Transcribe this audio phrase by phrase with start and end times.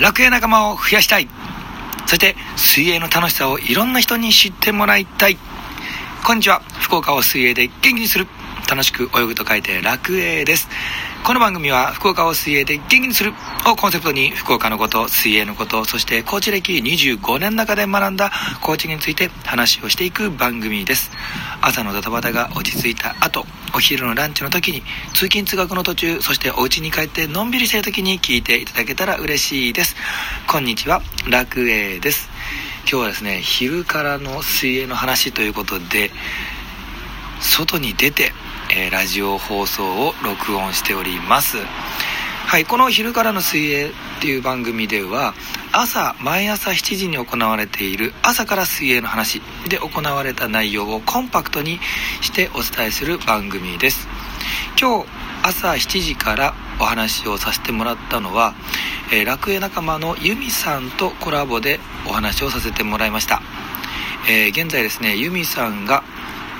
[0.00, 1.28] 楽園仲間を増やしたい。
[2.06, 5.36] そして水泳の楽しさをいろんな人に知ってもらいたい。
[6.24, 6.62] こんにちは。
[6.80, 8.26] 福岡を水泳で元気にする
[8.68, 10.68] 楽しく泳ぐと書いて楽泳です
[11.24, 13.32] この番組は福岡を水泳で元気にする
[13.70, 18.30] をコンセプトに福岡のこと、水泳のこと、そしてコーチ歴25年の中で学んだ
[18.62, 21.10] コーチについて話をしていく番組です。
[21.60, 23.44] 朝のドタバタが落ち着いた後、
[23.74, 29.96] お昼のランチの時に、通勤通学の途中、そしてお家に帰ってのんびりしてる時に聞いていただけたら嬉しいです。
[30.46, 32.30] こんにちは、楽栄です。
[32.90, 36.10] 今日はですね、昼からの水泳の話ということで、
[37.40, 38.32] 外に出て
[38.70, 41.58] えー、ラジオ放送を録音しております。
[42.46, 45.34] はいこの「昼からの水泳」っていう番組では
[45.70, 51.78] 朝毎朝7時に行われている朝から水泳の話で行われた内容をコンパクトに
[52.22, 54.08] してお伝えする番組です。
[54.80, 55.06] 今日
[55.42, 58.54] 朝7時からお話をさせてもらったのは、
[59.12, 63.42] えー、楽園仲間のユミさんとコラボでお話をさせてもらいました、
[64.28, 66.02] えー、現在ですねユミさんが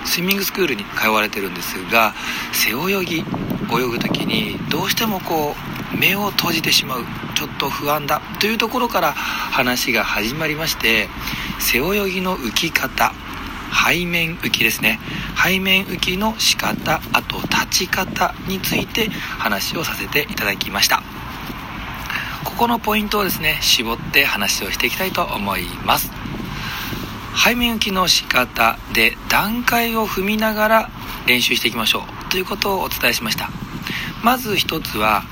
[0.09, 2.15] スイミングスクールに通われてるんですが
[2.53, 3.23] 背泳ぎ泳
[3.91, 5.55] ぐ時にどうしてもこ
[5.95, 11.09] う目を閉じてしまうちょっと不安だというところから話が始まりまして
[11.61, 13.13] 背泳ぎの浮き方
[13.71, 14.99] 背面浮きですね。
[15.37, 21.03] 背面浮きの仕方あと立ち方について話をさせていただきました。
[22.45, 26.18] ここのポイントをですね絞って話をしていきたいと思います。
[27.43, 30.91] 背面浮きの仕方で段階を踏みながら
[31.27, 33.49] 練習していきましょうということをお伝えしました。
[34.25, 35.23] まず一つは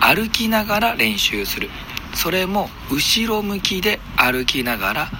[0.00, 1.68] 歩きながら練習する。
[2.14, 5.10] それも後ろ向きで歩きながら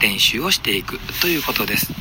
[0.00, 1.92] 練習をしていくということです。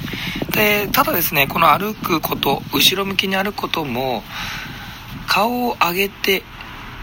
[0.51, 4.23] でただですねこの歩くこと後ろ向きに歩くことも
[5.27, 6.43] 顔を上げて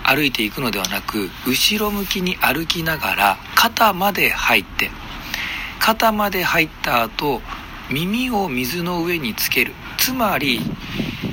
[0.05, 4.91] 歩いていくのではなく後ろ向きに歩きながら肩まで入って
[5.83, 7.43] 肩まで入った後
[7.91, 9.73] 耳を水の上につける。
[9.99, 10.61] つまり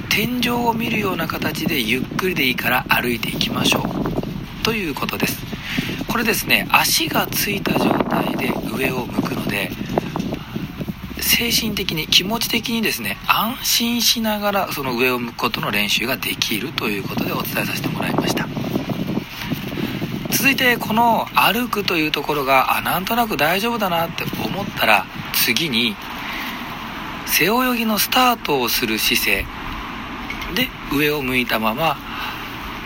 [0.10, 4.64] 天井を見るような形でゆっくりでいいから歩いていきましょう。
[4.64, 5.38] ということです。
[6.08, 9.70] これですね足がついた状態で上を向くので
[11.22, 18.48] 精神的に気持ち的にですね安心しながらその上を向くことの練習ができるということでお伝えさせてもらいました。
[20.32, 25.96] 続いてこの歩くというところがあなんとなく大丈夫だなって思ったら次に
[27.26, 29.46] 背泳ぎのスタートをする姿勢
[30.56, 31.98] で上を向いたまま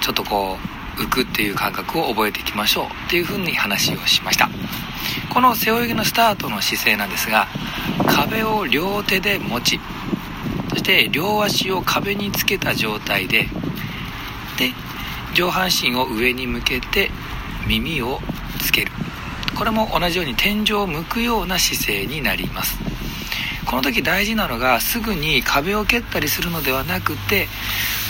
[0.02, 0.58] ちょっとこ
[0.98, 4.50] う浮くっていう感覚を覚えていきましょうっていうふうに話をしました。
[5.34, 7.48] この背泳ぎのスタートの姿勢なんですが
[8.08, 9.80] 壁を両手で持ち
[10.70, 13.50] そして両足を壁につけた状態でで
[15.34, 17.10] 上半身を上に向けて
[17.68, 18.20] 耳を
[18.62, 18.92] つける。
[19.58, 22.78] これも同じように天井を向くような姿勢になります。
[23.66, 27.48] この時大事なのがすぐに壁を蹴ったりするのではなくて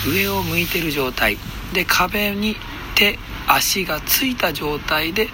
[0.08, 1.38] 上を向いてる状態。
[1.74, 2.56] で壁に
[2.96, 3.18] 手
[3.48, 5.30] 足がついた状態で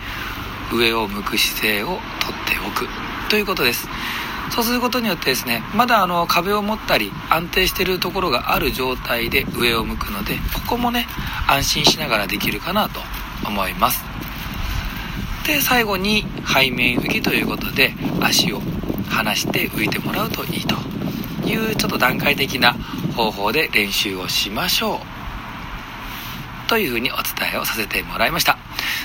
[0.74, 2.00] 上を向く姿勢をとって
[2.68, 2.88] おく。
[3.30, 3.88] ということです。
[4.52, 11.08] そうすることによってですねまだあの壁を持ったり安定しているところがある状態で上を向くのでここもね
[11.48, 13.00] 安心しながらできるかなと
[13.48, 14.04] 思います。
[15.46, 18.62] で最後に背面浮きということで足を
[19.10, 20.76] 離して浮いてもらうといいと
[21.48, 22.74] いうちょっと段階的な
[23.16, 25.00] 方法で練習をしましょう。
[26.70, 28.58] というふうにお伝えをさせてもらいました。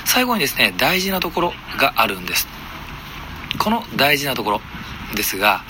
[0.05, 2.47] 最後にですね大事なところがあるんです。
[3.57, 4.61] この大事なところ
[5.13, 5.63] ですが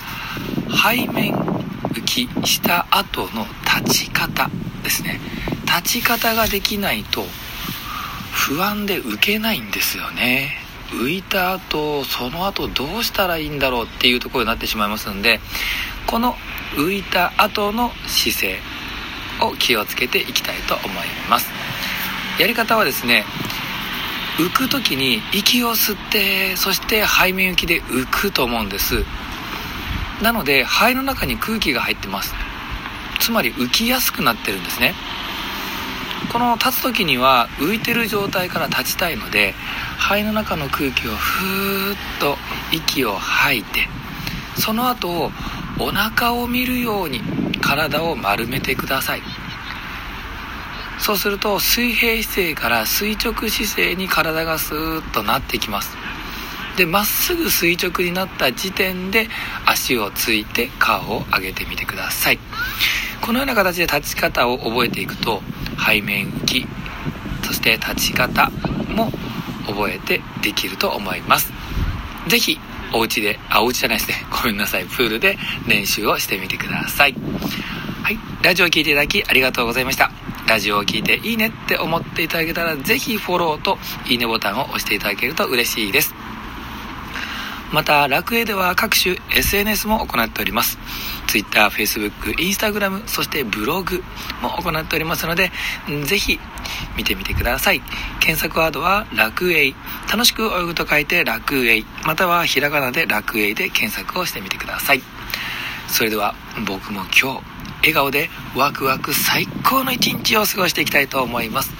[0.68, 3.46] 背面浮きした後の
[3.82, 4.50] 立ち方
[4.82, 5.20] ですね。
[5.64, 7.24] 立ち方ができないと
[8.32, 10.58] 不安で浮けないんですよね。
[10.90, 15.40] 浮いた後その後どうしたらいいんだろうっていうところになってしまいますんで
[16.06, 16.36] この
[16.76, 18.58] 浮いた後の姿勢
[19.40, 20.88] を気をつけていきたいと思い
[21.28, 21.50] ます。
[22.38, 23.24] やり方はですね
[24.38, 29.04] 浮く時に息を吸ってそして背面浮きで浮くと思うんです。
[30.22, 32.34] なので肺の中に空気が入ってます。
[33.18, 34.94] つまり浮きやすくなってるんですね。
[36.30, 39.54] この立つ時には浮いてる状態から立ちたいので
[39.98, 42.36] 肺の中の空気をふーっと
[42.72, 43.88] 息を吐いて
[44.58, 45.30] その後
[45.78, 47.20] お腹を見るように
[47.62, 49.22] 体を丸めてください。
[50.98, 55.96] そうすると水平姿勢から垂直姿勢に体がスーッとなってきます
[56.76, 59.28] でまっすぐ垂直になった時点で
[59.66, 62.38] 足をついて顔を上げてみてください
[63.22, 65.42] このような形で立ち方を覚えていくと
[65.86, 66.66] 背面浮き
[67.46, 68.50] そして立ち方
[68.94, 69.10] も
[69.66, 71.52] 覚えてできると思います。
[72.28, 72.58] ぜひ、
[72.92, 74.24] お家で、あ、お家じゃないですね。
[74.30, 74.84] ごめんなさい。
[74.86, 77.14] プールで練習をしてみてください。
[78.02, 78.18] はい。
[78.42, 80.10] ラジオを聴いていただきありがとうございました。
[80.46, 83.78] ラジオを聴いていいねって思っていただけたら、ぜひフォローと
[84.08, 86.14] いいねボタンを押していただけると嬉しいです。
[87.72, 90.78] また、楽栄では各種 SNS も行っております。
[91.26, 94.04] Twitter、Facebook、Instagram、そしてブログ
[94.40, 95.50] も行っておりますので、
[96.04, 96.38] ぜひ
[96.96, 97.82] 見てみてください。
[98.20, 99.74] 検索ワードは楽栄。
[100.10, 101.84] 楽しく泳ぐと書いて楽栄。
[102.04, 105.02] またはひらがなで楽栄で検索をしてみてください。
[105.88, 106.34] それでは
[106.66, 107.55] 僕も今日、
[107.86, 111.70] 笑顔でワクワク最高の一日を過ごしていきたいと思います。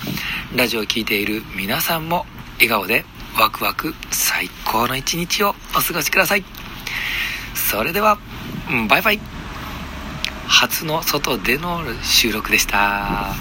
[0.54, 3.04] ラジオを聴いている皆さんも笑顔で
[3.36, 6.44] ワクワク最高の一日をお過ごしください。
[7.54, 8.18] それでは、
[8.88, 9.20] バイバイ。
[10.46, 13.34] 初の外での収録でした。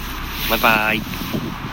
[0.50, 1.65] バイバイ。